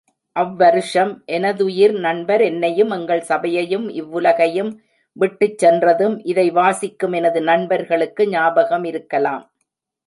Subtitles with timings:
[0.35, 4.71] அவ்வருஷம் எனதுயிர் நண்பர் என்னையும், எங்கள் சபையையும் இவ்வுலகையும்
[5.17, 9.45] விட்டுச் சென்றதும், இதை வாசிக்கும் எனது நண்பர்களுக்கு ஞாபகமிருக்கலாம்.